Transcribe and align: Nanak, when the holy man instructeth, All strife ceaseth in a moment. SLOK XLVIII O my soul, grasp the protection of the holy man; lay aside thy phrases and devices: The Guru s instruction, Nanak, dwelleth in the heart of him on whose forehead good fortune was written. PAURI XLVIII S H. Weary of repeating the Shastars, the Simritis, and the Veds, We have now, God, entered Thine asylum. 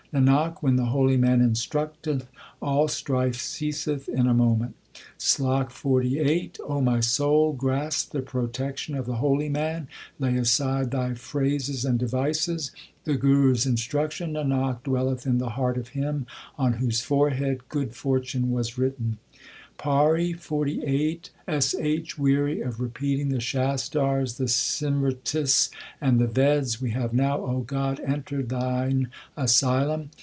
Nanak, 0.13 0.57
when 0.61 0.75
the 0.75 0.87
holy 0.87 1.15
man 1.15 1.39
instructeth, 1.39 2.27
All 2.61 2.89
strife 2.89 3.37
ceaseth 3.39 4.09
in 4.09 4.27
a 4.27 4.33
moment. 4.33 4.75
SLOK 5.17 5.71
XLVIII 5.71 6.51
O 6.67 6.81
my 6.81 6.99
soul, 6.99 7.53
grasp 7.53 8.11
the 8.11 8.21
protection 8.21 8.93
of 8.95 9.05
the 9.05 9.15
holy 9.23 9.47
man; 9.47 9.87
lay 10.19 10.35
aside 10.35 10.91
thy 10.91 11.13
phrases 11.13 11.85
and 11.85 11.97
devices: 11.97 12.71
The 13.05 13.15
Guru 13.15 13.53
s 13.53 13.65
instruction, 13.65 14.33
Nanak, 14.33 14.83
dwelleth 14.83 15.25
in 15.25 15.37
the 15.37 15.51
heart 15.51 15.77
of 15.77 15.87
him 15.95 16.25
on 16.57 16.73
whose 16.73 16.99
forehead 16.99 17.69
good 17.69 17.95
fortune 17.95 18.51
was 18.51 18.77
written. 18.77 19.17
PAURI 19.77 20.33
XLVIII 20.35 21.21
S 21.47 21.73
H. 21.79 22.15
Weary 22.19 22.61
of 22.61 22.79
repeating 22.79 23.29
the 23.29 23.39
Shastars, 23.41 24.37
the 24.37 24.43
Simritis, 24.47 25.71
and 25.99 26.19
the 26.19 26.27
Veds, 26.27 26.79
We 26.79 26.91
have 26.91 27.13
now, 27.15 27.63
God, 27.65 27.99
entered 28.01 28.49
Thine 28.49 29.09
asylum. 29.35 30.11